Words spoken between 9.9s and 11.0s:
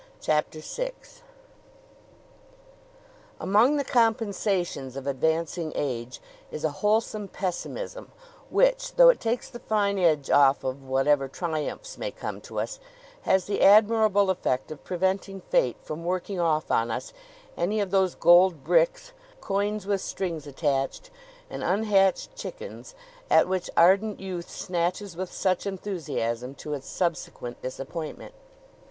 edge off of